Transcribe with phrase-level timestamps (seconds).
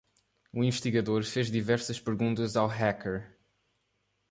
[0.51, 3.37] O investigador fez diversas perguntas ao hacker.